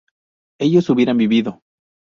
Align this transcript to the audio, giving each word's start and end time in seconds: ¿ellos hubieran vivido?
¿ellos 0.57 0.89
hubieran 0.89 1.17
vivido? 1.17 1.61